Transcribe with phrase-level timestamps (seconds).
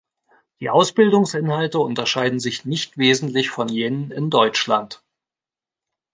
[0.59, 5.03] Die Ausbildungsinhalte unterscheiden sich nicht wesentlich von jenen in Deutschland.